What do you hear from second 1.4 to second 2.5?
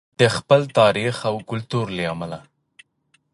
کلتور له امله.